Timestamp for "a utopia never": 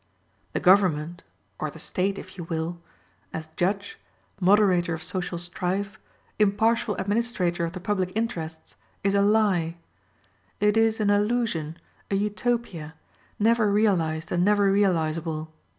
12.09-13.71